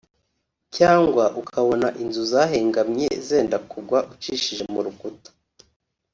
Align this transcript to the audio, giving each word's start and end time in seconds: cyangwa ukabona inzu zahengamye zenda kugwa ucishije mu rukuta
cyangwa 0.77 1.23
ukabona 1.41 1.87
inzu 2.01 2.23
zahengamye 2.31 3.07
zenda 3.27 3.57
kugwa 3.71 3.99
ucishije 4.13 4.63
mu 4.73 4.79
rukuta 4.85 5.29